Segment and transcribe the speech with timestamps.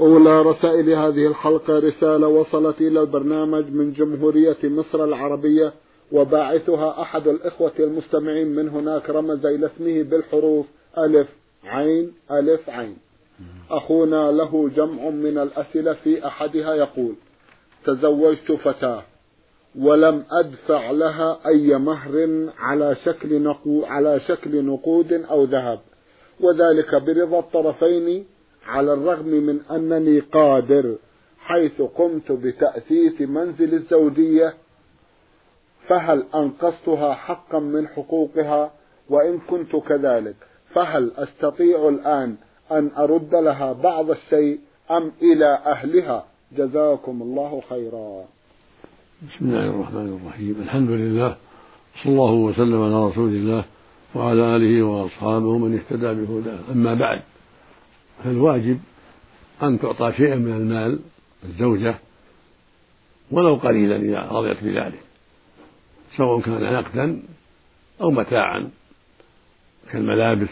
[0.00, 5.72] أولى رسائل هذه الحلقة رسالة وصلت إلى البرنامج من جمهورية مصر العربية
[6.12, 10.66] وباعثها أحد الإخوة المستمعين من هناك رمز إلى اسمه بالحروف
[10.98, 11.28] ألف
[11.64, 12.96] عين ألف عين.
[13.70, 17.14] أخونا له جمع من الأسئلة في أحدها يقول
[17.84, 19.02] تزوجت فتاة
[19.78, 25.80] ولم أدفع لها أي مهر على شكل على شكل نقود أو ذهب
[26.40, 28.26] وذلك برضا الطرفين
[28.66, 30.96] على الرغم من أنني قادر
[31.38, 34.54] حيث قمت بتأسيس منزل الزوجية
[35.88, 38.72] فهل أنقصتها حقا من حقوقها؟
[39.08, 40.36] وإن كنت كذلك
[40.74, 42.36] فهل أستطيع الآن
[42.72, 44.58] أن أرد لها بعض الشيء
[44.90, 46.24] أم إلى أهلها؟
[46.56, 48.24] جزاكم الله خيرا.
[49.22, 50.56] بسم الله الرحمن الرحيم.
[50.62, 51.36] الحمد لله
[52.02, 53.64] صلى الله وسلم على رسول الله
[54.14, 56.58] وعلى آله وأصحابه من اهتدى بهداه.
[56.72, 57.20] أما بعد
[58.24, 58.80] فالواجب
[59.62, 61.00] أن تعطى شيئا من المال
[61.44, 61.94] الزوجة
[63.30, 65.00] ولو قليلا إذا رضيت بذلك
[66.16, 67.22] سواء كان نقدا
[68.00, 68.70] أو متاعا
[69.92, 70.48] كالملابس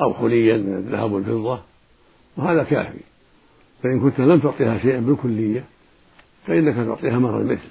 [0.00, 1.60] أو حليا من الذهب والفضة
[2.36, 2.98] وهذا كافي.
[3.82, 5.64] فإن كنت لم تعطيها شيئا بالكلية
[6.46, 7.70] فإنك تعطيها مهر المثل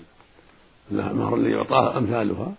[0.92, 2.54] المهر الذي يعطاه أمثالها.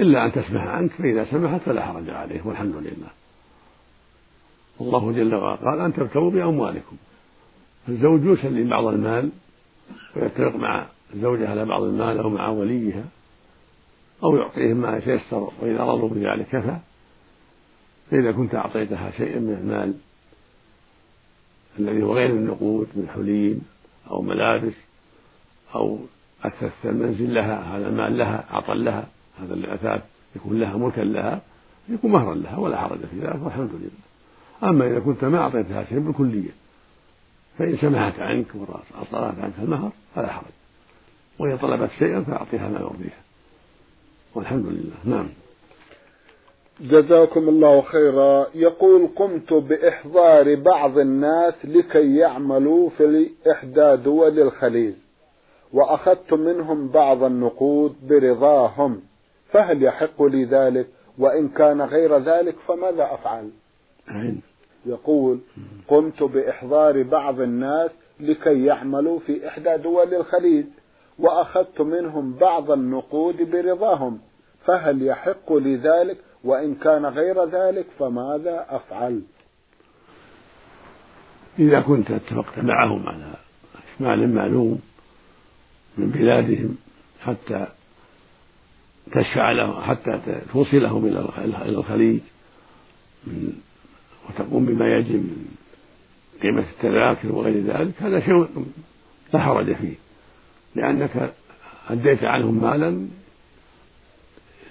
[0.00, 3.23] إلا أن تسمح عنك فإذا سمحت فلا حرج عليه والحمد لله.
[4.80, 5.56] الله جل وعلا.
[5.56, 6.96] قال أن تبتغوا بأموالكم.
[7.88, 9.30] الزوج يسلم بعض المال
[10.16, 13.04] ويتفق مع الزوجة على بعض المال أو مع وليها
[14.24, 16.76] أو يعطيهم ما يتيسر وإذا رضوا بذلك كفى
[18.10, 19.94] فإذا كنت أعطيتها شيئا من المال
[21.78, 23.58] الذي هو غير النقود من حلي
[24.10, 24.74] أو ملابس
[25.74, 25.98] أو
[26.44, 29.08] أثث المنزل لها هذا المال لها عطا لها
[29.40, 30.02] هذا الأثاث
[30.36, 31.40] يكون لها ملكا لها
[31.88, 34.13] يكون مهرا لها ولا حرج في ذلك والحمد لله.
[34.62, 36.50] أما إذا كنت ما أعطيتها شيء بالكلية
[37.58, 40.52] فإن سمحت عنك وأصدرت عنك المهر فلا حرج.
[41.38, 43.20] وإن طلبت شيئا فأعطيها ما يرضيها.
[44.34, 45.16] والحمد لله.
[45.16, 45.28] نعم.
[46.80, 48.46] جزاكم الله خيرا.
[48.54, 54.94] يقول قمت بإحضار بعض الناس لكي يعملوا في إحدى دول الخليج
[55.72, 59.00] وأخذت منهم بعض النقود برضاهم
[59.52, 60.86] فهل يحق لي ذلك؟
[61.18, 63.50] وإن كان غير ذلك فماذا أفعل.
[64.86, 65.38] يقول
[65.88, 70.66] قمت بإحضار بعض الناس لكي يعملوا في إحدى دول الخليج
[71.18, 74.18] وأخذت منهم بعض النقود برضاهم
[74.66, 79.22] فهل يحق لي ذلك؟ وإن كان غير ذلك فماذا أفعل؟
[81.58, 83.34] إذا كنت اتفقت معهم على
[84.00, 84.80] مال معلوم
[85.98, 86.76] من بلادهم
[87.20, 87.66] حتى
[89.12, 90.20] تشفع له حتى
[90.52, 92.20] توصلهم إلى الخليج
[94.28, 95.54] وتقوم بما يجب من
[96.42, 98.48] قيمة التذاكر وغير ذلك هذا شيء
[99.34, 99.94] لا حرج فيه.
[100.74, 101.34] لأنك
[101.90, 103.08] أديت عنهم مالا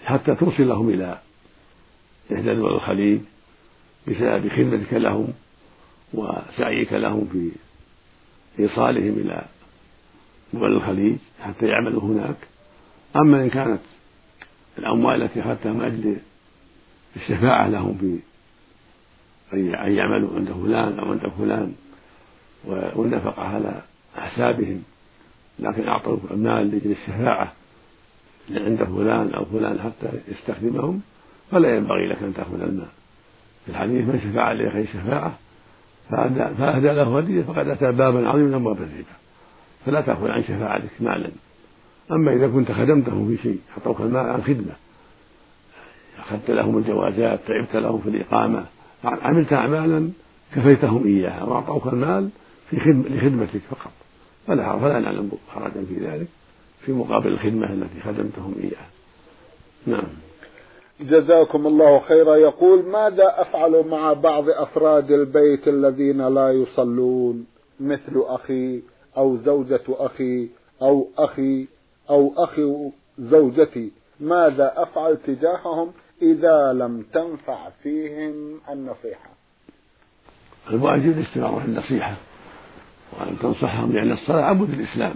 [0.06, 1.18] حتى توصلهم إلى
[2.34, 3.20] إحدى دول الخليج
[4.08, 5.28] بسبب خدمتك لهم
[6.14, 7.52] وسعيك لهم في
[8.64, 9.46] إيصالهم إلى
[10.54, 12.36] دول الخليج حتى يعملوا هناك.
[13.16, 13.82] أما إن كانت
[14.78, 16.18] الأموال التي أخذتها من أجل
[17.16, 18.20] الشفاعة لهم في
[19.54, 21.74] أن يعملوا عند فلان أو عند فلان
[22.66, 23.82] والنفقة على
[24.18, 24.84] حسابهم
[25.60, 27.54] لكن أعطوا المال لأجل الشفاعة
[28.52, 31.02] عند فلان أو فلان حتى يستخدمهم
[31.52, 32.88] فلا ينبغي لك أن تأخذ المال.
[33.66, 35.38] في الحديث من شفع لأخيه شفاعة
[36.10, 39.16] فأهدى له هدية فقد أتى بابا عظيما من أبواب الربا.
[39.86, 41.30] فلا تأخذ عن شفاعتك مالا.
[42.12, 44.74] أما إذا كنت خدمتهم في شيء أعطوك المال عن خدمة.
[46.20, 48.66] أخذت لهم الجوازات تعبت لهم في الإقامة.
[49.04, 50.10] عملت أعمالا
[50.56, 52.30] كفيتهم إياها وأعطوك المال
[52.70, 53.92] في خدمة لخدمتك فقط.
[54.48, 56.28] فلا فلا نعلم حرجا في ذلك
[56.82, 58.90] في مقابل الخدمة التي خدمتهم إياها.
[59.86, 60.08] نعم.
[61.02, 62.36] جزاكم الله خيرا.
[62.36, 67.46] يقول ماذا أفعل مع بعض أفراد البيت الذين لا يصلون؟
[67.80, 68.82] مثل أخي
[69.18, 70.48] أو زوجة أخي
[70.82, 71.68] أو أخي
[72.10, 73.92] أو أخي زوجتي.
[74.20, 75.92] ماذا أفعل تجاههم؟
[76.22, 79.30] إذا لم تنفع فيهم النصيحة.
[80.70, 82.16] الواجب الاستمرار في النصيحة
[83.12, 85.16] وأن تنصحهم لأن الصلاة عمود الإسلام.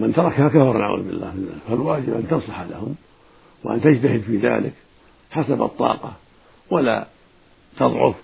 [0.00, 1.62] من تركها كفر نعوذ بالله من ذلك.
[1.68, 2.94] فالواجب أن تنصح لهم
[3.64, 4.72] وأن تجتهد في ذلك
[5.30, 6.12] حسب الطاقة
[6.70, 7.06] ولا
[7.78, 8.14] تضعف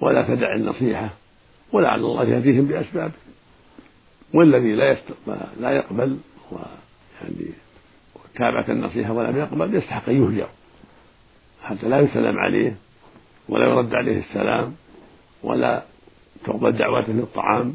[0.00, 1.08] ولا تدع النصيحة
[1.72, 3.12] ولعل الله يهديهم بأسباب.
[4.34, 5.04] والذي لا يست...
[5.60, 6.18] لا يقبل
[6.52, 7.50] ويعني
[8.34, 10.48] تابعة النصيحة ولم يقبل يستحق أن يهجر.
[11.62, 12.76] حتى لا يسلم عليه
[13.48, 14.74] ولا يرد عليه السلام
[15.42, 15.82] ولا
[16.44, 17.74] تقبل دعوته للطعام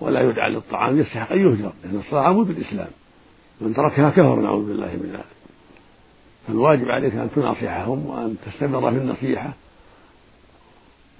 [0.00, 2.88] ولا يدعى للطعام يستحق أن يهجر لأن الصلاة عمود الإسلام
[3.60, 5.36] من تركها كفر نعوذ بالله من ذلك.
[6.46, 9.52] فالواجب عليك أن تناصحهم وأن تستمر في النصيحة.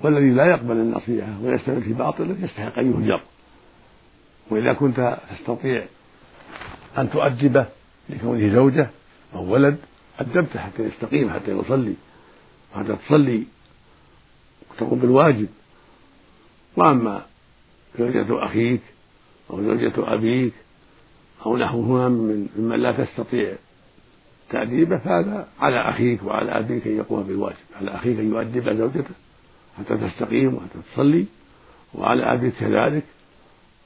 [0.01, 3.21] والذي لا يقبل النصيحة ويستمر في باطله يستحق أن يهجر.
[4.51, 5.85] وإذا كنت تستطيع
[6.99, 7.67] أن تؤدبه
[8.09, 8.91] لكونه زوجة
[9.35, 9.77] أو ولد
[10.21, 11.95] أدبته حتى يستقيم حتى يصلي
[12.75, 13.43] وحتى تصلي
[14.71, 15.49] وتقوم بالواجب.
[16.77, 17.23] وأما
[17.99, 18.81] زوجة أخيك
[19.51, 20.53] أو زوجة أبيك
[21.47, 23.55] أو نحوهما من ممن لا تستطيع
[24.51, 27.57] تأديبه فهذا على أخيك وعلى أبيك أن يقوم بالواجب.
[27.77, 29.15] على أخيك أن يؤدب زوجته
[29.79, 31.27] حتى تستقيم وحتى تصلي
[31.95, 33.05] وعلى أبيك كذلك.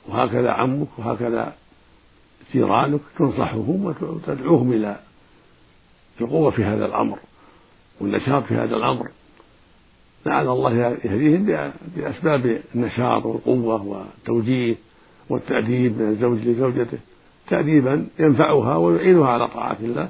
[0.08, 1.54] وهكذا عمك وهكذا
[2.52, 5.00] جيرانك تنصحهم وتدعوهم إلى
[6.20, 7.18] القوة في هذا الأمر
[8.00, 9.10] والنشاط في هذا الأمر.
[10.26, 10.72] لعل الله
[11.04, 14.76] يهديهم بأسباب النشاط والقوة والتوجيه
[15.28, 16.98] والتأديب من الزوج لزوجته.
[17.48, 20.08] تأديبا ينفعها ويعينها على طاعة الله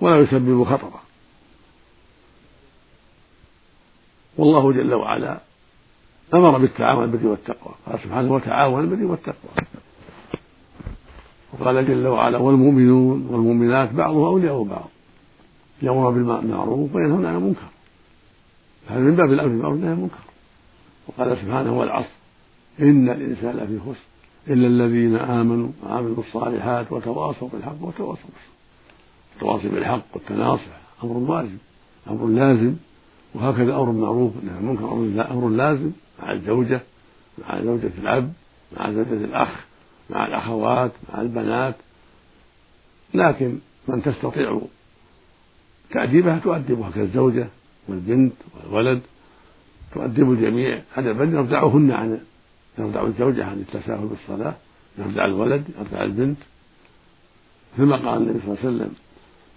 [0.00, 1.00] ولا يسبب خطرا
[4.38, 5.40] والله جل وعلا
[6.34, 7.74] أمر بالتعاون البر والتقوى.
[7.86, 9.50] قال سبحانه وتعاون البر والتقوى.
[11.52, 14.88] وقال جل وعلا والمؤمنون والمؤمنات بعضهم أولياء بعض.
[15.82, 17.68] يأمرون بالمعروف وينهون عن المنكر.
[18.88, 20.18] هذا من باب الأمر بالمعروف والنهي عن المنكر.
[21.08, 22.08] وقال سبحانه والعصر
[22.80, 24.06] إن الإنسان لفي خسر
[24.48, 28.52] إلا الذين آمنوا وعملوا الصالحات وتواصوا بالحق وتواصوا بالصبر.
[29.34, 31.58] التواصي بالحق والتناصح أمر واجب
[32.10, 32.74] أمر لازم.
[33.34, 34.92] وهكذا أمر معروف أنه المنكر
[35.30, 35.90] أمر لازم
[36.22, 36.80] مع الزوجة
[37.38, 38.32] مع زوجة الأب
[38.76, 39.64] مع زوجة الأخ
[40.10, 41.74] مع الأخوات مع البنات.
[43.14, 43.58] لكن
[43.88, 44.60] من تستطيع
[45.92, 47.48] تأديبها تؤدبها كالزوجة
[47.88, 49.00] والبنت والولد
[49.94, 50.82] تؤدب الجميع.
[50.96, 52.20] أدبا يردعهن عن
[52.78, 54.54] يردع الزوجة عن التساهل بالصلاة
[54.98, 56.36] يردع الولد يردع البنت.
[57.76, 58.92] ثم قال النبي صلى الله عليه وسلم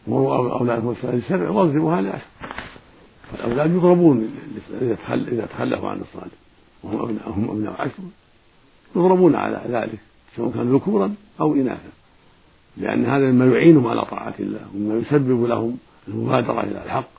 [0.07, 2.25] مروا أولادكم الصلاة سبع واضربوها لعشر
[3.31, 4.35] فالأولاد يضربون
[4.81, 6.31] إذا تخلفوا عن الصلاة.
[6.83, 8.03] وهم أبناء هم أبناء عشر
[8.95, 9.99] يضربون على ذلك
[10.35, 11.89] سواء كانوا ذكورا أو إناثا.
[12.77, 17.09] لأن هذا مما يعينهم على طاعة الله ومما يسبب لهم المبادرة إلى الحق.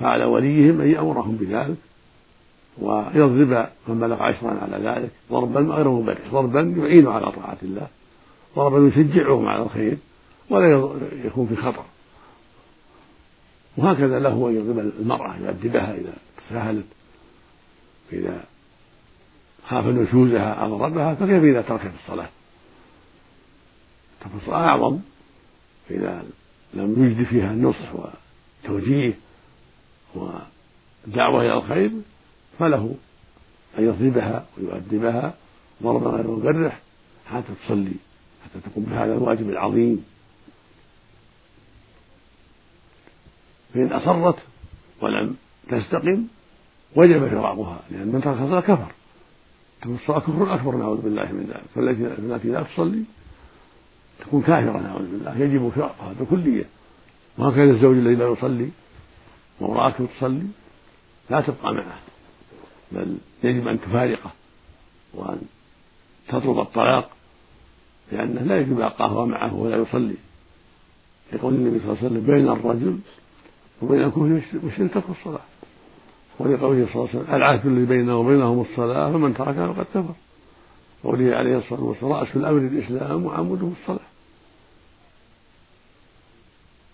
[0.00, 1.76] فعلى وليهم أن يأمرهم بذلك
[2.78, 5.10] ويضرب من بلغ عشرا على ذلك.
[5.30, 7.86] ضربا غير مبرح ضربا يعين على طاعة الله.
[8.56, 9.96] ضربا يشجعهم على الخير
[10.50, 10.90] ولا
[11.24, 11.84] يكون في خطر.
[13.76, 16.12] وهكذا له أن يضرب المرأة يؤدبها إذا
[16.48, 16.84] تساهلت
[18.12, 18.44] إذا
[19.68, 20.78] خاف نشوزها أو
[21.14, 22.28] فكيف إذا تركت الصلاة؟
[24.20, 24.98] ترك الصلاة أعظم
[25.88, 26.22] فإذا
[26.74, 27.92] لم يجد فيها النصح
[28.64, 29.14] وتوجيه
[30.14, 31.90] ودعوة إلى الخير
[32.58, 32.94] فله
[33.78, 35.34] أن يضربها ويؤدبها
[35.82, 36.80] ضربا غير مجرح
[37.26, 37.92] حتى تصلي
[38.44, 40.04] حتى تقوم بهذا الواجب العظيم.
[43.74, 44.38] فإن أصرت
[45.00, 45.36] ولم
[45.68, 46.26] تستقم
[46.96, 48.92] وجب فراقها لأن من ترك الصلاة كفر.
[49.82, 51.62] كفر أكبر نعوذ بالله من ذلك.
[51.74, 53.04] فالتي لا تصلي
[54.20, 55.38] تكون كافرة نعوذ بالله.
[55.38, 56.64] يجب فراقها بكلية.
[57.38, 58.68] وهكذا الزوج الذي لا يصلي
[59.60, 60.46] وامرأته تصلي
[61.30, 61.98] لا تبقى معه.
[62.92, 64.30] بل يجب أن تفارقه
[65.14, 65.40] وأن
[66.28, 67.10] تطلب الطلاق
[68.12, 70.14] لأنه لا يجب بقاؤها معه ولا يصلي.
[71.32, 72.98] يقول النبي صلى الله عليه وسلم بين الرجل
[73.82, 75.40] وبين الكفر والشرك ترك الصلاة.
[76.38, 80.14] ولقوله صلى الله عليه وسلم العهد الذي بيننا وبينهم الصلاة فمن تركها فقد كفر.
[81.04, 84.06] قوله عليه الصلاة والسلام رأس الأمر الإسلام وعموده الصلاة.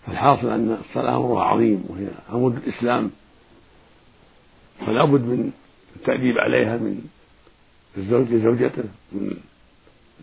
[0.07, 3.11] فالحاصل أن الصلاة أمرها عظيم وهي عمود الإسلام.
[4.79, 5.51] فلا بد من
[5.95, 7.01] التأديب عليها من
[7.97, 9.37] الزوج لزوجته من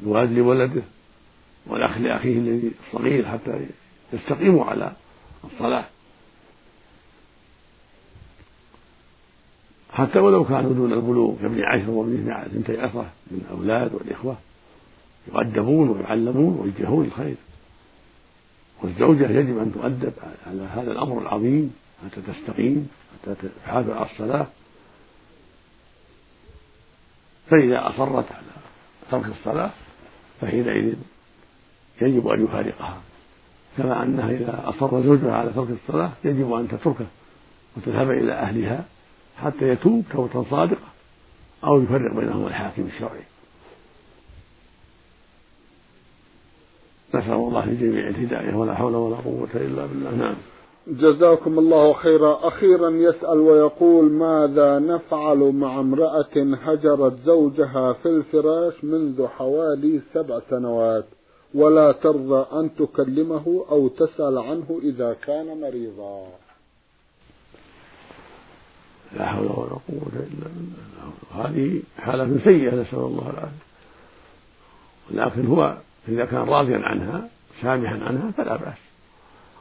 [0.03, 0.83] الوالد لولده
[1.67, 3.67] والأخ لأخيه الذي الصغير حتى
[4.13, 4.93] يستقيموا على
[5.45, 5.85] الصلاة.
[9.99, 14.37] حتى ولو كانوا دون البلوغ كابن عشر وابن اثنتي عشرة من الأولاد والإخوة
[15.29, 17.35] يؤدبون ويعلمون ويوجهون الخير.
[18.83, 20.13] والزوجة يجب أن تؤدب
[20.47, 21.75] على هذا الأمر العظيم
[22.05, 24.47] حتى تستقيم حتى تحافظ على الصلاة.
[27.51, 28.47] فإذا أصرت على
[29.11, 29.71] ترك الصلاة
[30.41, 30.95] فحينئذ
[32.01, 32.99] يجب أن يفارقها.
[33.79, 37.07] كما أنها إذا أصر زوجها على ترك الصلاة يجب أن تتركه
[37.77, 38.85] وتذهب إلى أهلها.
[39.39, 40.89] حتى يتوب توبة صادقة
[41.65, 43.23] أو يفرق بينهم الحاكم الشرعي.
[47.15, 50.11] نسأل الله للجميع الهداية ولا حول ولا قوة إلا بالله.
[50.11, 50.35] نعم.
[50.87, 52.49] جزاكم الله خيرا.
[52.49, 61.05] أخيرا يسأل ويقول ماذا نفعل مع امرأة هجرت زوجها في الفراش منذ حوالي سبع سنوات
[61.55, 66.27] ولا ترضى أن تكلمه أو تسأل عنه إذا كان مريضا؟
[69.17, 71.45] لا حول ولا قوة إلا بالله.
[71.45, 73.69] هذه حالة سيئة نسأل الله العافية.
[75.11, 75.77] ولكن هو
[76.09, 77.29] إذا كان راضيا عنها
[77.63, 78.79] سامحا عنها فلا بأس.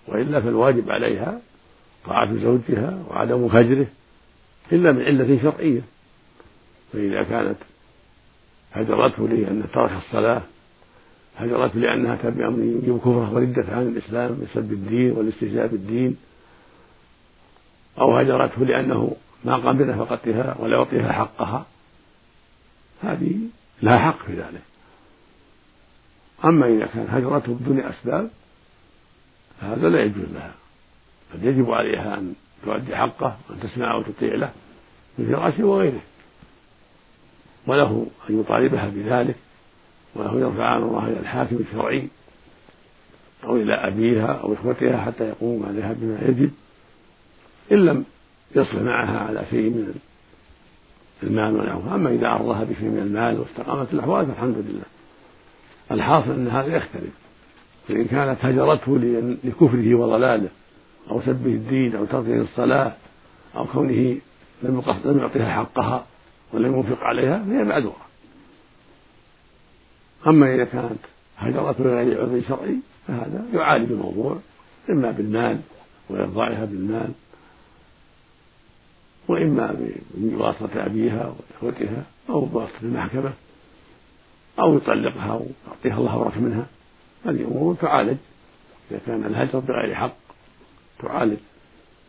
[0.08, 1.42] وإلا فالواجب عليها
[2.06, 3.88] طاعة زوجها وعدم هجره
[4.72, 5.82] إلا من علة شرعية.
[6.94, 7.58] فإذا كانت
[8.74, 10.42] هجرته لأن ترك الصلاة
[11.38, 16.18] هجرته لأنها أمر يجب كفرة وردة عن الإسلام بسبب الدين والاستهزاء بالدين
[18.00, 21.66] أو هجرته لأنه ما قام بنفقتها ولا يعطيها حقها.
[23.04, 23.40] هذه
[23.82, 24.62] لها حق في ذلك.
[26.46, 28.30] أما إذا كان هجرته بدون أسباب
[29.62, 30.54] فهذا لا يجوز لها.
[31.34, 32.34] بل يجب عليها أن
[32.66, 34.52] تؤدي حقه وأن تسمع وتطيع له
[35.18, 36.02] من فراشه وغيره.
[37.68, 39.36] وله أن يطالبها بذلك
[40.16, 42.08] وله يرفع الله إلى الحاكم الشرعي
[43.44, 46.52] أو إلى أبيها أو إخوتها حتى يقوم عليها بما يجب.
[47.72, 48.06] إن لم
[48.56, 49.94] يصلح معها على شيء من
[51.24, 54.86] المال والعفو أما إذا عرضها بشيء من المال واستقامت الأحوال فالحمد لله
[55.92, 57.14] الحاصل أن هذا يختلف.
[57.88, 58.98] فإن كانت هجرته
[59.44, 60.50] لكفره وضلاله
[61.12, 62.94] أو سبه الدين أو تركه الصلاة
[63.56, 64.18] أو كونه
[64.64, 66.06] لم لم يعطيها حقها
[66.54, 68.08] ولم ينفق عليها فهي معذورة.
[70.28, 71.00] أما إذا كانت
[71.38, 72.78] هجرته لغير عذر شرعي
[73.08, 74.38] فهذا يعالج الموضوع
[74.90, 75.60] إما بالمال
[76.10, 77.12] وإرضائها بالمال
[79.28, 79.76] وإما
[80.14, 83.34] بواسطة أبيها وإخوتها أو بواسطة المحكمة
[84.60, 86.66] أو يطلقها أو يعطيها الله ورث منها.
[87.26, 88.18] هذه أمور تعالج.
[88.92, 90.16] إذا كان الهجر بغير حق
[91.00, 91.38] تعالج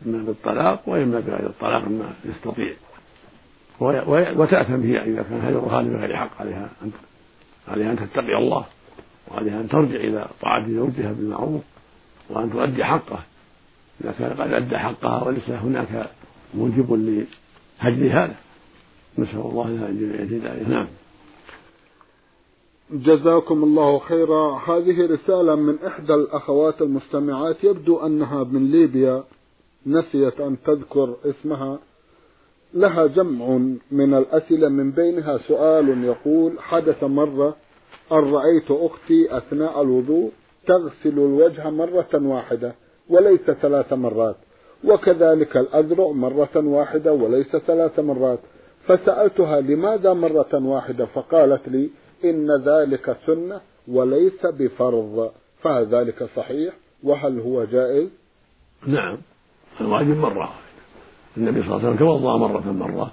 [0.05, 2.73] إما بالطلاق وإما بغير الطلاق ما يستطيع.
[4.35, 6.91] وتأثم هي إذا كان هجرها بغير حق عليها أن
[7.67, 8.65] عليها أن تتقي الله
[9.31, 11.61] وعليها أن ترجع إلى طاعة زوجها بالمعروف
[12.29, 13.23] وأن تؤدي حقه.
[14.01, 16.09] إذا كان قد أدى حقها وليس هناك
[16.53, 18.35] موجب لهجر هذا.
[19.17, 20.87] نسأل الله لها الهداية نعم.
[22.91, 24.59] جزاكم الله خيرا.
[24.67, 27.63] هذه رسالة من إحدى الأخوات المستمعات.
[27.63, 29.23] يبدو أنها من ليبيا.
[29.87, 31.79] نسيت أن تذكر اسمها.
[32.73, 33.57] لها جمع
[33.91, 35.37] من الأسئلة من بينها.
[35.37, 37.55] سؤال يقول حدث مرة
[38.11, 40.31] أن رأيت أختي أثناء الوضوء
[40.67, 42.75] تغسل الوجه مرة واحدة
[43.09, 44.35] وليس ثلاث مرات.
[44.83, 48.39] وكذلك الأذرع مرة واحدة وليس ثلاث مرات.
[48.87, 51.89] فسألتها لماذا مرة واحدة؟ فقالت لي
[52.25, 55.31] إن ذلك سنة وليس بفرض.
[55.61, 58.09] فهل ذلك صحيح؟ وهل هو جائز؟
[58.87, 59.17] نعم.
[59.81, 60.53] الواجب مرة
[61.37, 63.11] النبي صلى الله عليه وسلم توضأ مرة مرة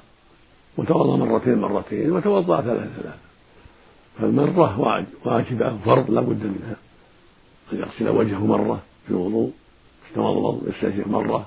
[0.78, 3.18] وتوضأ مرتين مرتين وتوضأ ثلاثة ثلاثة
[4.18, 4.80] فالمرة
[5.25, 6.76] واجبة فرض لا بد منها.
[7.73, 9.50] أن يغسل وجهه مرة في الوضوء
[10.12, 11.46] يتوضأ يستنشق مرة.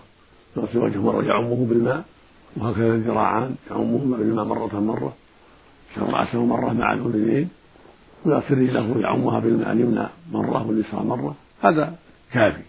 [0.58, 2.04] يغسل وجهه مرة يعمه بالماء
[2.58, 5.14] وهكذا الذراعان يعمه بالماء مرة مرة
[5.98, 7.50] يغسل رأسه مرة مع الأذنين
[8.26, 11.36] ويغسل رجله يعمها بالماء اليمنى مرة واليسرى مرة.
[11.62, 11.96] هذا
[12.32, 12.62] كافي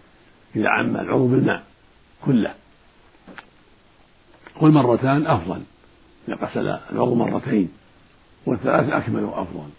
[0.55, 1.63] إذا عم العضو بالماء
[2.25, 2.53] كله.
[4.61, 5.61] والمرتان أفضل
[6.27, 7.69] إذا غسل العضو مرتين
[8.45, 9.69] والثلاث أكمل وأفضل.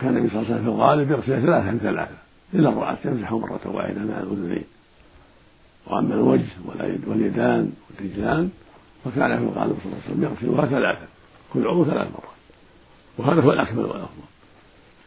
[0.00, 2.16] كان النبي صلى الله عليه وسلم في الغالب يغسل ثلاثا ثلاثة
[2.54, 4.64] إلا الرأس يمسحه مرة واحدة مع الأذنين
[5.86, 6.48] وأما الوجه
[7.06, 8.50] واليدان والرجلان
[9.04, 11.06] فكان في الغالب صلى الله عليه وسلم يغسلها ثلاثة.
[11.52, 12.32] كل عضو ثلاث مرات.
[13.18, 14.22] وهذا هو الأكمل والأفضل.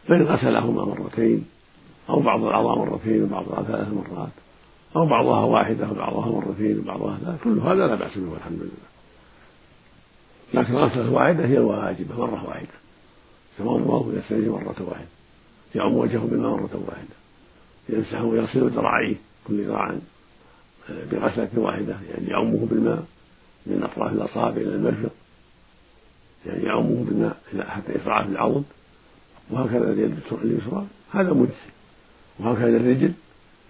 [0.08, 1.44] فإن غسلهما مرتين
[2.10, 4.32] أو بعض الأعضاء مرتين وبعضها ثلاث مرات
[4.96, 8.86] أو بعضها واحدة وبعضها مرتين وبعضها ثلاث كل هذا لا بأس به والحمد لله.
[10.54, 12.68] لكن الغسلة الواحدة هي الواجبة مرة واحدة.
[13.60, 15.08] الله يستنجي مرة واحدة.
[15.74, 17.16] يعم وجهه بالماء مرة واحدة.
[17.88, 19.16] يمسح ويغسل ذراعيه
[19.48, 19.94] كل ذراع
[20.88, 23.04] بغسلة واحدة يعني يعمه بالماء
[23.66, 25.10] من أطراف الأصابع إلى المرفق
[26.46, 27.36] يعني يعمه بالماء
[27.68, 28.64] حتى يقع في العضد
[29.50, 31.52] وهكذا اليد اليسرى هذا مجزي.
[32.38, 33.12] وهكذا الرجل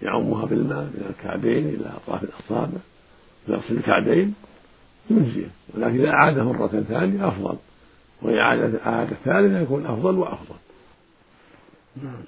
[0.01, 2.77] يعمها بالماء من الكعبين إلى أطراف الأصابع
[3.47, 4.33] يغسل الكعبين
[5.09, 5.49] مجزية.
[5.73, 7.57] ولكن إذا أعاد مرة ثانية أفضل
[8.21, 10.55] وإعادة أعاد الثالثة يكون أفضل وأفضل.
[12.03, 12.23] نعم.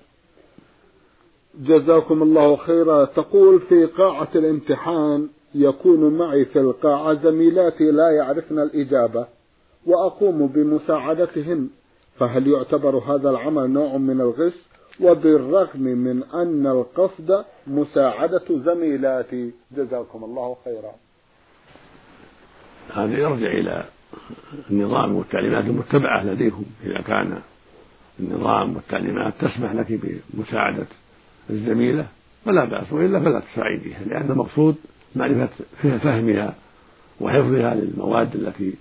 [1.55, 3.05] جزاكم الله خيرا.
[3.05, 9.25] تقول في قاعة الامتحان يكون معي في القاعة زميلاتي لا يعرفن الإجابة
[9.85, 11.69] وأقوم بمساعدتهن
[12.19, 14.53] فهل يعتبر هذا العمل نوع من الغش؟
[15.01, 19.51] وبالرغم من أن القصد مساعدة زميلاتي.
[19.71, 20.91] جزاكم الله خيرا.
[22.93, 23.83] هذا يرجع إلى
[24.71, 27.41] النظام والتعليمات المتبعة لديكم إذا كان
[28.19, 29.99] النظام والتعليمات تسمح لك
[30.33, 30.85] بمساعدة
[31.49, 32.07] الزميلة
[32.45, 34.75] فلا بأس وإلا فلا تساعديها لأن المقصود
[35.15, 35.49] معرفة
[35.81, 36.55] فهمها
[37.21, 38.73] وحفظها للمواد التي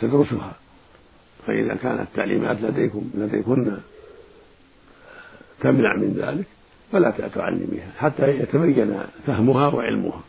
[0.00, 0.52] تدرسها.
[1.46, 3.76] فإذا كانت التعليمات لديكم لديكن
[5.60, 6.46] تمنع من ذلك
[6.92, 10.20] فلا تعلميها حتى يتبين فهمها وعلمها.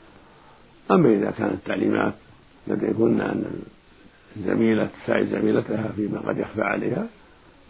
[0.92, 2.13] أما إذا كانت التعليمات
[2.68, 3.62] لديكن أن
[4.38, 7.08] الزميلة تساعد زميلتها فيما قد يخفى عليها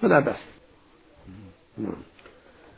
[0.01, 0.39] فلا بأس.
[1.77, 1.93] نعم.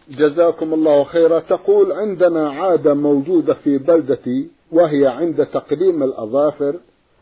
[0.09, 1.39] جزاكم الله خيرا.
[1.39, 6.75] تقول عندنا عادة موجودة في بلدتي وهي عند تقديم الأظافر.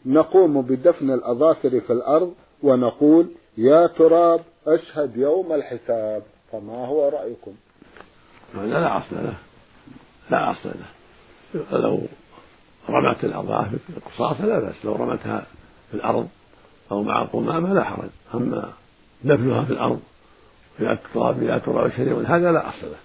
[0.06, 3.28] نقوم بدفن الأظافر في الأرض ونقول
[3.58, 6.24] يا تراب أشهد يوم الحساب.
[6.52, 7.52] فما هو رأيكم؟
[8.56, 9.34] هذا لا أصل له
[10.32, 10.70] لا أصل
[11.54, 12.00] له لو
[12.90, 14.86] رمت الأظافر القصاصة لا بأس.
[14.86, 15.46] لو رمتها
[15.92, 16.28] في الأرض
[16.92, 18.10] أو مع القمامة لا حرج.
[18.34, 18.70] أما
[19.24, 20.00] دفنها في الأرض
[20.80, 22.98] بلا التراب بلا تراب شيء هذا لا أصل له.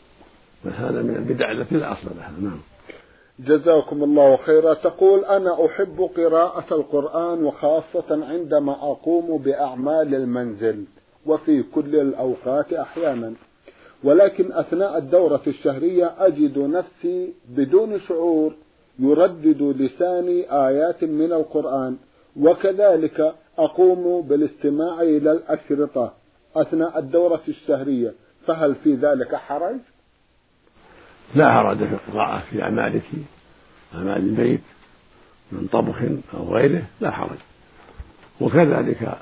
[0.65, 2.33] بل هذا من البدع التي لا أصل لها.
[2.41, 2.61] نعم.
[3.39, 4.75] جزاكم الله خيرا.
[4.75, 10.85] تقول أنا أحب قراءة القرآن وخاصة عندما أقوم بأعمال المنزل
[11.27, 13.33] وفي كل الأوقات أحيانا.
[14.05, 18.53] ولكن أثناء الدورة الشهرية أجد نفسي بدون شعور
[18.99, 21.97] يردد لساني آيات من القرآن
[22.41, 26.22] وكذلك أقوم بالاستماع إلى الأشرطة.
[26.57, 28.15] أثناء الدورة الشهرية
[28.47, 29.77] فهل في ذلك حرج؟
[31.35, 33.03] لا حرج في القراءة في أعمالك
[33.95, 34.61] أعمال البيت
[35.53, 35.97] من طبخ
[36.35, 37.39] أو غيره لا حرج.
[38.41, 39.19] وكذلك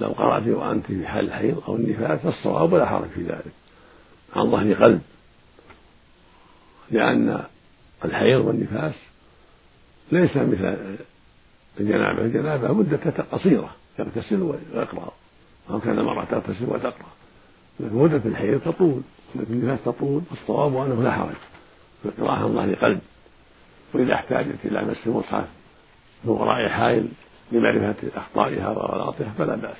[0.00, 3.52] لو قرأت وأنت في حال الحيض أو النفاس فالصواب لا حرج في ذلك.
[4.36, 5.00] عن ظهر قلب
[6.90, 7.44] لأن
[8.04, 8.94] الحيض والنفاس
[10.12, 10.76] ليس مثل
[11.80, 12.22] الجنابة.
[12.22, 15.12] الجنابة مدة قصيرة يغتسل ويقرأ.
[15.70, 17.08] أو كان المرأة تغتسل وتقرأ.
[17.80, 19.02] لكن مدة الحيض تطول
[19.34, 21.34] مدة النفاس تطول والصواب أنه لا حرج.
[22.04, 23.00] القراءة عن ظهر قلب
[23.94, 25.44] وإذا احتاجت إلى مس المصحف
[26.24, 27.08] من وراء حائل
[27.52, 29.76] لمعرفة أخطائها وغلطها فلا بأس.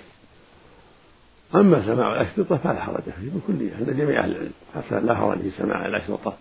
[1.54, 3.76] أما سماع الأشرطة فلا حرج فيه بكلية.
[3.76, 4.52] عند جميع أهل العلم.
[4.74, 6.36] حتى لا حرج في سماع الأشرطة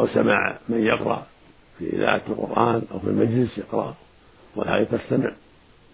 [0.00, 1.26] أو سماع من يقرأ
[1.78, 3.94] في إذاعة القرآن أو في المجلس يقرأ
[4.56, 5.32] والحائل تستمع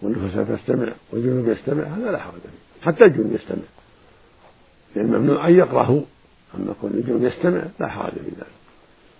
[0.01, 2.85] والنفساء تستمع والجنوب يستمع هذا لا حرج فيه.
[2.85, 3.63] حتى الجنوب يستمع.
[4.95, 5.99] لأن ممنوع أن يقرأ هو
[6.55, 8.55] أما كون الجنوب يستمع لا حرج في ذلك.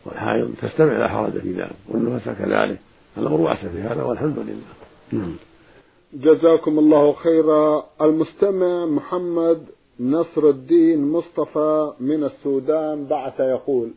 [0.06, 1.76] والحائض تستمع لا حرج في ذلك.
[1.88, 2.80] والنفساء كذلك.
[3.18, 4.74] الأمر واسع في هذا والحمد لله.
[5.12, 5.36] نعم.
[6.14, 7.86] جزاكم الله خيرا.
[8.02, 9.66] المستمع محمد
[10.00, 13.92] نصر الدين مصطفى من السودان بعث يقول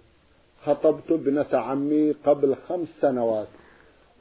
[0.64, 3.48] خطبت ابنة عمي قبل خمس سنوات.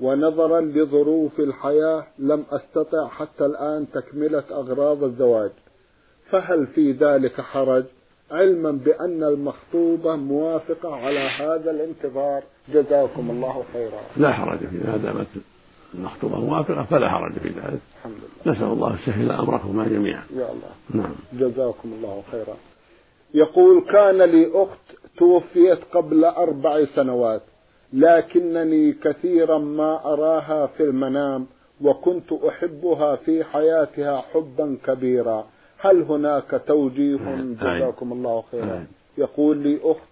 [0.02, 5.52] ونظرا لظروف الحياة لم أستطع حتى الآن تكملة أغراض الزواج.
[6.30, 7.84] فهل في ذلك حرج؟
[8.32, 12.44] علما بأن المخطوبة موافقة على هذا الانتظار.
[12.74, 14.02] جزاكم الله خيرا.
[14.18, 15.28] لا حرج في ما دامت
[15.94, 17.80] المخطوبة موافقة فلا حرج في ذلك.
[17.98, 18.54] الحمد لله.
[18.54, 20.24] نسأل الله يسهل أمركما جميعا.
[20.36, 21.04] يا الله.
[21.04, 21.16] نعم.
[21.34, 22.56] جزاكم الله خيرا.
[23.34, 27.42] يقول كان لي أخت توفيت قبل أربع سنوات.
[27.94, 31.46] لكنني كثيرا ما أراها في المنام
[31.82, 35.46] وكنت أحبها في حياتها حبا كبيرا.
[35.80, 37.18] هل هناك توجيه؟
[37.62, 38.86] جزاكم الله خيرا.
[39.18, 40.10] يقول لي أخت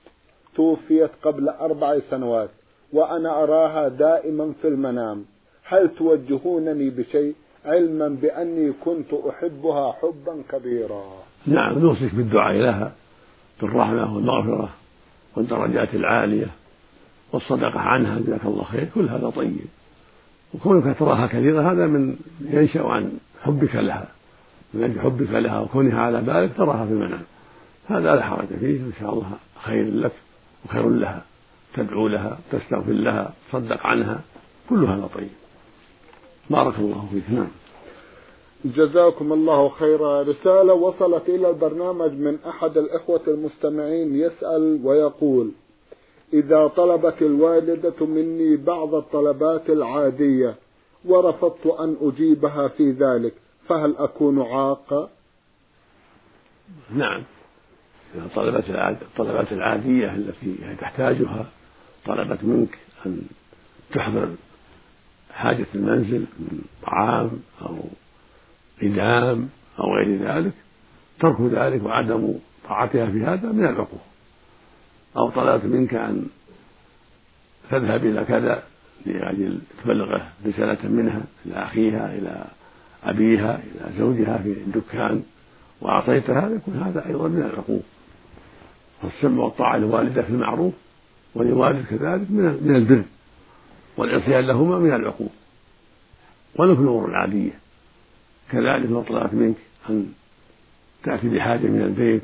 [0.55, 2.49] توفيت قبل أربع سنوات
[2.93, 5.25] وأنا أراها دائما في المنام.
[5.63, 7.35] هل توجهونني بشيء؟
[7.65, 11.03] علما بأني كنت أحبها حبا كبيرا.
[11.47, 12.91] نعم نوصيك بالدعاء لها
[13.61, 14.69] بالرحمة والمغفرة
[15.37, 16.47] والدرجات العالية.
[17.33, 19.65] والصدقة عنها جزاك الله خير كل هذا طيب.
[20.53, 23.11] وكونك تراها كثيرا هذا من ينشأ عن
[23.41, 24.07] حبك لها.
[24.73, 27.23] من أجل حبك لها وكونها على بالك تراها في المنام.
[27.87, 29.31] هذا لا حرج فيه إن شاء الله
[29.63, 30.11] خير لك
[30.65, 31.21] وخير لها.
[31.75, 34.19] تدعو لها تستغفر لها تصدق عنها
[34.69, 35.29] كل هذا طيب.
[36.49, 37.23] بارك الله فيك.
[37.29, 37.47] نعم.
[38.65, 40.21] جزاكم الله خيرا.
[40.21, 45.51] رسالة وصلت إلى البرنامج من أحد الإخوة المستمعين يسأل ويقول
[46.33, 50.55] إذا طلبت الوالدة مني بعض الطلبات العادية
[51.05, 53.33] ورفضت أن أجيبها في ذلك
[53.67, 55.09] فهل أكون عاقا؟
[56.89, 57.23] نعم
[58.15, 58.63] إذا طلبت
[59.01, 61.45] الطلبات العادية التي تحتاجها
[62.05, 63.21] طلبت منك أن
[63.93, 64.29] تحضر
[65.33, 67.75] حاجة المنزل من طعام أو
[68.83, 70.53] إدام أو غير ذلك
[71.19, 72.33] ترك ذلك وعدم
[72.69, 74.01] طاعتها في هذا من العقوق
[75.17, 76.25] أو طلبت منك أن
[77.71, 78.63] تذهب إلى كذا
[79.05, 82.45] لأجل تبلغه رسالة منها إلى أخيها إلى
[83.03, 85.23] أبيها إلى زوجها في الدكان
[85.81, 87.83] وأعطيتها يكون هذا أيضا من العقوق.
[89.01, 90.73] فالسمع والطاعة للوالدة في المعروف
[91.35, 93.03] وللوالد كذلك من من البر
[93.97, 95.31] والعصيان لهما من العقوق.
[96.55, 97.59] ولو في الأمور العادية.
[98.51, 99.55] كذلك لو طلبت منك
[99.89, 100.13] أن
[101.03, 102.21] تأتي بحاجة من البيت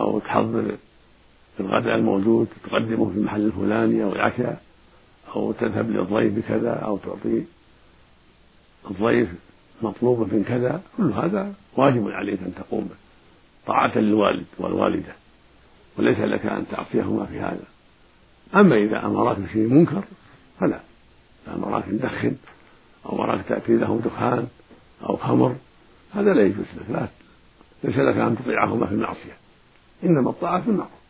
[0.00, 0.76] أو تحضر
[1.60, 4.62] الغداء الموجود تقدمه في المحل الفلاني أو العشاء
[5.36, 7.44] أو تذهب للضيف بكذا أو تعطي
[8.90, 9.28] الضيف
[9.82, 12.96] مطلوبا من كذا كل هذا واجب عليك أن تقوم به.
[13.66, 15.12] طاعة للوالد والوالدة
[15.98, 17.64] وليس لك أن تعصيهما في هذا.
[18.54, 20.02] أما إذا أمراك بشيء منكر
[20.60, 20.80] فلا.
[21.46, 22.36] إذا أمراك تدخن
[23.06, 24.46] أو أمراك تأتي له دخان
[25.02, 25.56] أو خمر
[26.14, 26.90] هذا لا يجوز لك.
[26.90, 27.08] لا
[27.84, 29.36] ليس لك أن تطيعهما في المعصية.
[30.04, 31.05] إنما الطاعة في المعروف.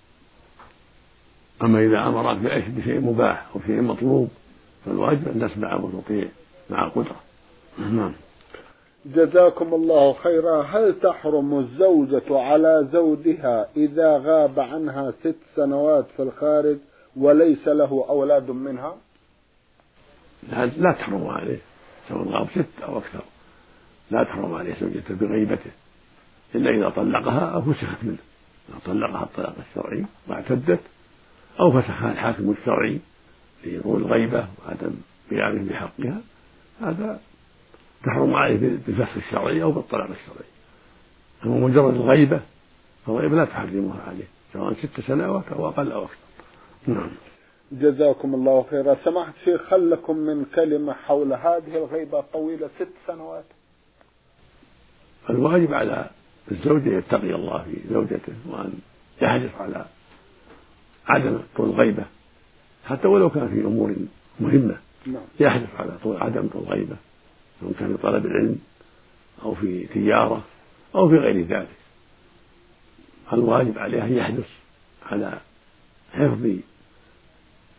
[1.62, 2.36] أما إذا أمرك
[2.68, 4.28] بشيء مباح أو شيء مطلوب
[4.86, 6.28] فالواجب أن تسمع وتطيع
[6.70, 7.16] مع القدرة
[7.78, 8.12] نعم.
[9.14, 10.62] جزاكم الله خيرا.
[10.62, 16.76] هل تحرم الزوجة على زوجها إذا غاب عنها ست سنوات في الخارج
[17.16, 18.96] وليس له أولاد منها؟
[20.52, 21.58] لا, لا تحرم عليه.
[22.08, 23.22] سواء غاب ست أو أكثر.
[24.10, 25.70] لا تحرم عليه زوجته بغيبته.
[26.54, 28.18] إلا إذا طلقها أو فسخت منه.
[28.68, 30.80] إذا طلقها الطلاق الشرعي واعتدت
[31.60, 33.00] أو فسخها الحاكم الشرعي
[33.64, 34.94] لطول الغيبة وعدم
[35.30, 36.20] قيامه بحقها
[36.80, 37.20] هذا
[38.04, 40.48] تحرم عليه بالفسخ الشرعي أو بالطلاق الشرعي.
[41.44, 42.40] أما مجرد الغيبة
[43.06, 46.16] فالغيبة لا تحرمها عليه سواء ست سنوات أو أقل أو أكثر.
[46.86, 47.10] نعم.
[47.72, 48.96] جزاكم الله خيرا.
[49.04, 53.44] سمحت شيخ هل لكم من كلمة حول هذه الغيبة الطويلة ست سنوات؟
[55.30, 56.10] الواجب على
[56.52, 58.72] الزوج أن يتقي الله في زوجته وأن
[59.22, 59.84] يحرص على
[61.08, 62.04] عدم طول الغيبة
[62.84, 63.94] حتى ولو كان في أمور
[64.40, 65.22] مهمة نعم.
[65.40, 66.96] يحرص على طول عدم طول الغيبة
[67.60, 68.58] سواء كان في طلب العلم
[69.42, 70.44] أو في تجارة
[70.94, 71.76] أو في غير ذلك.
[73.32, 74.48] الواجب عليه أن يحرص
[75.06, 75.38] على
[76.12, 76.48] حفظ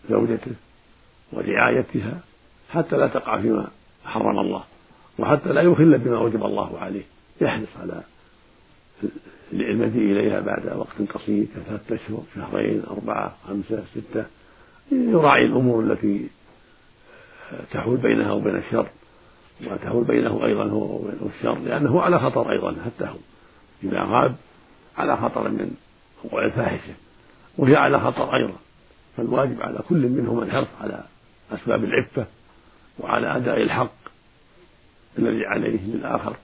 [0.09, 0.51] زوجته
[1.31, 2.19] ورعايتها
[2.69, 3.67] حتى لا تقع فيما
[4.05, 4.63] حرم الله
[5.19, 7.03] وحتى لا يخل بما أوجب الله عليه.
[7.41, 8.03] يحرص على
[9.53, 14.25] المجيء إليها بعد وقت قصير كثلاثة أشهر شهرين أربعة خمسة ستة
[14.91, 16.29] يراعي الأمور التي
[17.71, 18.87] تحول بينها وبين الشر
[19.65, 23.17] وتحول بينه أيضا هو وبين الشر لأنه على خطر أيضا حتى هو.
[23.83, 24.35] إذا غاب
[24.97, 25.75] على خطر من
[26.23, 26.93] وقوع الفاحشة
[27.57, 28.55] وهي على خطر أيضا.
[29.17, 31.03] فالواجب على كل منهما الحرص على
[31.51, 32.25] أسباب العفة
[32.99, 33.91] وعلى أداء الحق
[35.19, 36.35] الذي عليه للآخر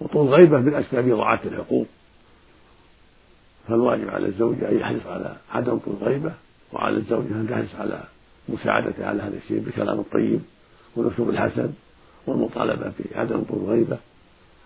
[0.00, 1.86] وطول غيبة من أسباب إضاعة الحقوق.
[3.68, 6.32] فالواجب على الزوج أن يحرص على عدم طول الغيبة
[6.72, 8.02] وعلى الزوجة أن تحرص على
[8.48, 10.40] مساعدته على هذا الشيء بالكلام الطيب
[10.96, 11.72] والأسلوب الحسن
[12.26, 13.98] والمطالبة بعدم طول الغيبة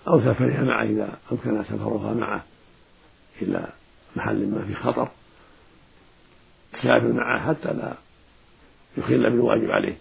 [0.08, 2.44] أو سفرها معه إذا أمكن سفرها معه
[3.42, 3.66] إلى
[4.16, 5.08] محل ما في خطر.
[6.72, 7.94] تسافر معه حتى لا
[8.98, 9.96] يخل بالواجب عليه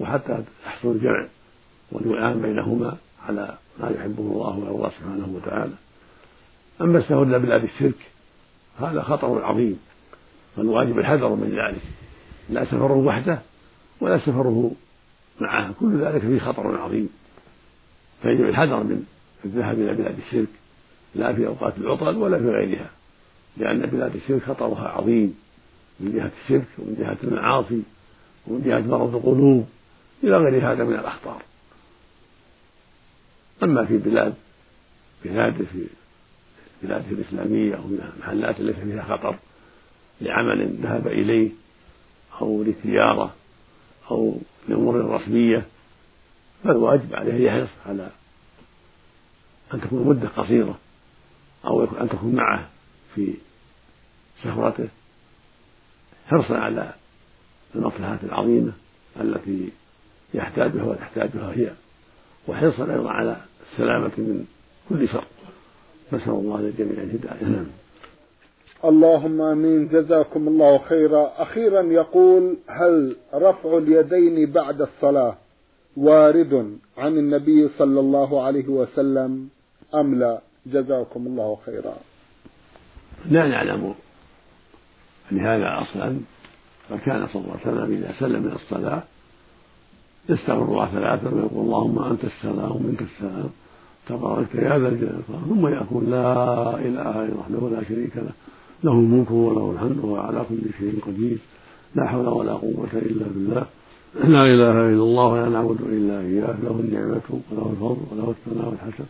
[0.00, 1.26] وحتى يحصل الجمع
[1.92, 5.74] والوئام بينهما على ما يحبه الله ويرضاه سبحانه وتعالى.
[6.80, 8.10] أما السفر إلى بلاد الشرك
[8.78, 9.80] هذا خطر عظيم.
[10.56, 11.82] فالواجب الحذر من ذلك.
[12.50, 13.38] لا سفره وحده
[14.00, 14.70] ولا سفره
[15.40, 15.72] معه.
[15.80, 17.08] كل ذلك فيه خطر عظيم.
[18.22, 19.06] فيجب الحذر من
[19.44, 20.48] الذهاب إلى بلاد الشرك
[21.14, 22.90] لا في أوقات العطل ولا في غيرها.
[23.56, 25.34] لأن بلاد الشرك خطرها عظيم.
[26.00, 27.82] من جهة الشرك ومن جهة المعاصي
[28.46, 29.68] ومن جهة مرض القلوب
[30.24, 31.42] إلى غير هذا من الأخطار.
[33.62, 34.34] أما في بلاد
[35.24, 35.86] بلاد في
[36.82, 39.36] بلاد الإسلامية أو المحلات التي فيها خطر
[40.20, 41.50] لعمل ذهب إليه
[42.40, 43.34] أو لتجارة
[44.10, 44.38] أو
[44.68, 45.66] لأمور رسمية
[46.64, 48.10] فالواجب عليه أن يحرص على
[49.74, 50.78] أن تكون مدة قصيرة
[51.64, 52.68] أو أن تكون معه
[53.14, 53.34] في
[54.42, 54.88] سفرته.
[56.26, 56.94] حرصا على
[57.74, 58.72] المصلحات العظيمة
[59.20, 59.68] التي
[60.34, 61.72] يحتاجها وتحتاجها هي
[62.48, 63.40] وحرصا أيضا على
[63.72, 64.46] السلامة من
[64.88, 65.24] كل شر.
[66.12, 67.66] نسأل الله للجميع الهداية نعم.
[68.84, 69.88] اللهم آمين.
[69.88, 71.32] جزاكم الله خيرا.
[71.38, 75.34] أخيرا يقول هل رفع اليدين بعد الصلاة
[75.96, 79.48] وارد عن النبي صلى الله عليه وسلم
[79.94, 81.94] أم لا؟ جزاكم الله خيرا.
[83.30, 83.94] لا نعلم.
[85.32, 86.16] لهذا أصلا
[86.88, 89.02] فكان صلى الله عليه وسلم إذا سلم من الصلاة
[90.28, 93.50] يستغفر الله ثلاثا ويقول اللهم أنت السلام ومنك السلام.
[94.08, 96.32] تباركت يا ذا الجلال ثم يقول لا
[96.86, 98.32] إله إلا وحده لا شريك له.
[98.84, 101.38] له الملك وله الحمد وهو على كل شيء قدير.
[101.94, 103.66] لا حول ولا قوة إلا بالله.
[104.34, 106.56] لا إله إلا الله ولا نعبد إلا إياه.
[106.64, 109.08] له النعمة وله الفضل وله الثناء الحسن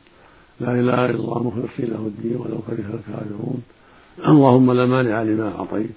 [0.61, 3.63] لا إله إلا الله مخلصين له الدين ولو كره الكافرون.
[4.29, 5.91] اللهم لا مانع لما أعطيت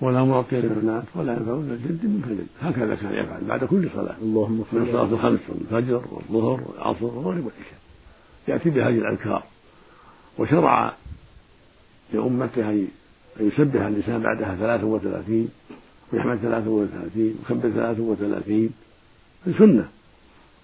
[0.00, 3.88] ولا معطي لما منعت ولا ينفع إلا الجد منك الجد هكذا كان يفعل بعد كل
[3.94, 4.16] صلاة.
[4.22, 7.77] اللهم من صلاة الخمس والفجر والظهر والعصر والمغرب والعشاء.
[8.48, 9.42] يأتي بهذه الأذكار
[10.38, 10.92] وشرع
[12.12, 12.88] لأمته أن
[13.40, 15.48] يسبح الإنسان بعدها ثلاث وثلاثين
[16.12, 18.70] ويحمد ثلاث وثلاثين ويكبر ثلاث وثلاثين
[19.58, 19.88] سنة.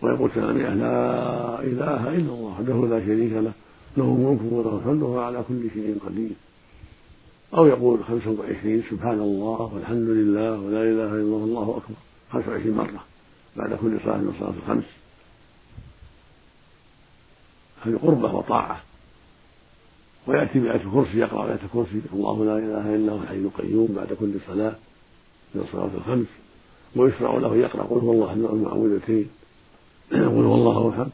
[0.02, 3.52] ويقول ثمانية لا إله إلا الله وحده لا شريك له
[3.96, 6.30] له الملك وله الحمد وهو على كل شيء قدير.
[7.54, 11.96] أو يقول خمسة وعشرين سبحان الله والحمد لله ولا إله إلا الله الله أكبر.
[12.32, 13.04] خمسة وعشرين مرة
[13.56, 14.84] بعد كل صلاة من الصلاة الخمس.
[17.86, 18.80] هذه قربة وطاعة.
[20.26, 24.32] ويأتي بآية الكرسي يقرأ آية الكرسي الله لا إله إلا هو الحي القيوم بعد كل
[24.46, 24.74] صلاة
[25.54, 26.26] من الصلاة الخمس.
[26.96, 29.28] ويشرع له يقرأ قل هو الله أحد المعوذتين
[30.10, 31.10] قل هو الله أحد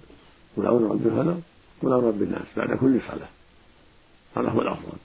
[0.57, 1.41] قل أعوذ برب الفلق
[1.83, 3.29] قل أعوذ برب الناس بعد كل صلاة.
[4.37, 4.99] هذا هو الأفضل.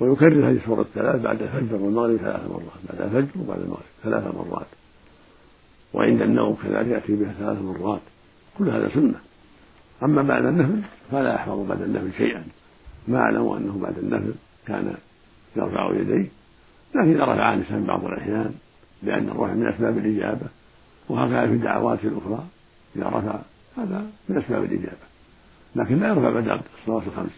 [0.00, 4.66] ويكرر هذه السورة الثلاث بعد الفجر والمغرب ثلاث مرات بعد الفجر وبعد المغرب ثلاث مرات.
[5.94, 8.00] وعند النوم كذلك يأتي بها ثلاث مرات.
[8.58, 9.20] كل هذا سنة.
[10.04, 12.44] أما بعد النفل فلا يحفظ بعد النفل شيئا.
[13.08, 14.34] ما أعلم أنه بعد النفل
[14.66, 14.94] كان
[15.56, 16.28] يرفع يديه
[16.94, 18.54] لكن إذا رفع الإنسان بعض الأحيان
[19.02, 20.46] لأن الرفع من أسباب الإجابة
[21.08, 22.46] وهكذا في الدعوات الأخرى
[22.96, 23.38] إذا رفع
[23.76, 25.04] هذا من أسباب الإجابة.
[25.76, 27.32] لكن لا يرفع بعد الصلاة الخمس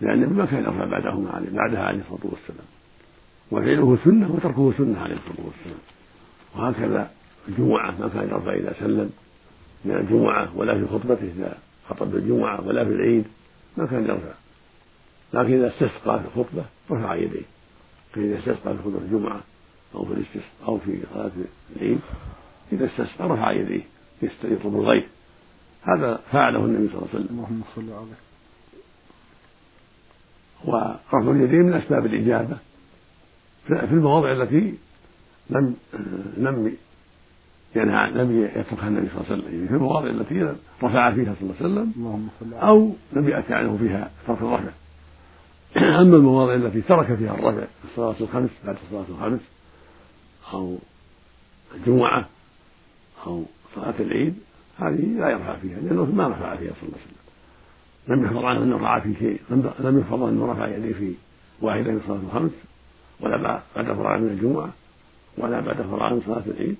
[0.00, 2.66] لأن ما كان يرفع بعدهما عليه بعدها عليه الصلاة والسلام.
[3.50, 5.80] وفعله سنة وتركه سنة عليه الصلاة والسلام.
[6.56, 7.10] وهكذا
[7.48, 9.10] الجمعة ما كان يرفع إذا سلم
[9.84, 11.58] من الجمعة ولا في خطبته إذا
[11.90, 13.24] خطب الجمعة ولا في العيد
[13.76, 14.32] ما كان يرفع
[15.34, 17.42] لكن إذا استسقى في الخطبة رفع يديه.
[18.12, 19.40] فإذا استسقى في خطبة الجمعة
[19.94, 21.30] أو في الاستسقاء أو في صلاة
[21.76, 22.00] العيد
[22.72, 23.82] إذا استسقى رفع يديه
[24.22, 25.04] يطلب الغيث
[25.82, 27.38] هذا فعله النبي صلى الله عليه وسلم.
[27.38, 28.20] اللهم صل عليه.
[30.64, 32.56] ورفع اليدين من أسباب الإجابة.
[33.66, 34.74] في المواضع التي
[35.50, 35.76] لم
[36.36, 36.76] لم
[37.76, 39.54] ينهى لم يتركها النبي صلى الله عليه وسلم.
[39.54, 41.92] يعني في المواضع التي رفع فيها صلى الله عليه وسلم
[42.54, 44.70] أو لم يأتي عنه فيها ترك الرفع.
[45.76, 49.40] أما المواضع التي ترك فيها الرفع في الصلاة الخمس بعد الصلاة الخمس
[50.52, 50.78] أو
[51.74, 52.28] الجمعة
[53.26, 54.34] أو صلاة العيد
[54.78, 57.20] هذه لا يرفع فيها لأنه ما رفع فيها صلى الله عليه وسلم.
[58.08, 59.40] لم يحفظ عنه أنه رفع في شيء
[59.80, 61.14] لم يحفظ أنه رفع يديه في
[61.60, 62.50] واحدة من صلاة الخمس
[63.20, 64.70] ولا بعد فراغ من الجمعة
[65.38, 66.76] ولا بعد فراغ من صلاة العيد.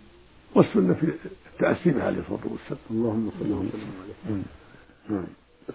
[0.55, 1.07] والسنة في
[1.53, 2.81] التأسي عليه الصلاة والسلام.
[2.91, 4.43] اللهم صل وسلم عليه.
[5.11, 5.25] نعم.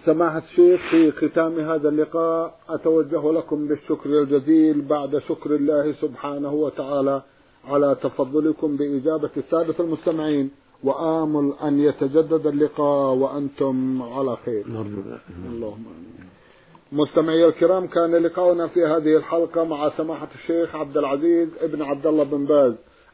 [0.04, 7.22] سماحة الشيخ في ختام هذا اللقاء أتوجه لكم بالشكر الجزيل بعد شكر الله سبحانه وتعالى
[7.64, 10.50] على تفضلكم بإجابة السادة المستمعين
[10.84, 14.66] وآمل أن يتجدد اللقاء وأنتم على خير.
[14.66, 16.28] اللهم آمين.
[16.92, 22.24] مستمعي الكرام كان لقاؤنا في هذه الحلقة مع سماحة الشيخ عبد العزيز ابن عبد الله
[22.24, 22.74] بن باز.